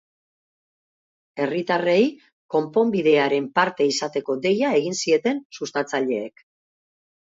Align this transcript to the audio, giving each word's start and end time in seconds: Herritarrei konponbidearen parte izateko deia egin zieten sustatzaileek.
Herritarrei 1.45 1.99
konponbidearen 2.55 3.53
parte 3.61 3.91
izateko 3.95 4.41
deia 4.49 4.77
egin 4.83 5.01
zieten 5.07 5.47
sustatzaileek. 5.63 6.49